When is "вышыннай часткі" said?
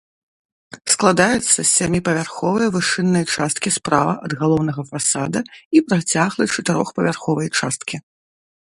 2.77-3.69